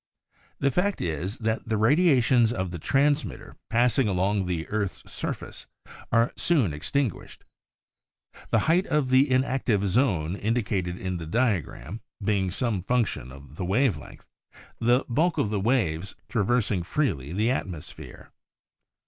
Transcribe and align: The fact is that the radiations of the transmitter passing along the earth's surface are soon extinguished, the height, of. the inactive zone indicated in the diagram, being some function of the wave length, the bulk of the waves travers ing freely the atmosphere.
The 0.57 0.71
fact 0.71 0.99
is 0.99 1.37
that 1.37 1.69
the 1.69 1.77
radiations 1.77 2.51
of 2.51 2.71
the 2.71 2.79
transmitter 2.79 3.57
passing 3.69 4.07
along 4.07 4.45
the 4.47 4.67
earth's 4.69 5.03
surface 5.13 5.67
are 6.11 6.33
soon 6.35 6.73
extinguished, 6.73 7.43
the 8.49 8.61
height, 8.65 8.87
of. 8.87 9.11
the 9.11 9.29
inactive 9.29 9.85
zone 9.85 10.35
indicated 10.35 10.97
in 10.97 11.17
the 11.17 11.27
diagram, 11.27 12.01
being 12.19 12.49
some 12.49 12.81
function 12.81 13.31
of 13.31 13.57
the 13.57 13.63
wave 13.65 13.95
length, 13.95 14.25
the 14.79 15.05
bulk 15.07 15.37
of 15.37 15.51
the 15.51 15.59
waves 15.59 16.15
travers 16.29 16.71
ing 16.71 16.81
freely 16.81 17.31
the 17.31 17.51
atmosphere. 17.51 18.31